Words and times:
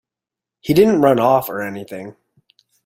He 0.61 0.73
didn't 0.73 1.01
run 1.01 1.19
off, 1.19 1.47
or 1.47 1.61
anything. 1.61 2.15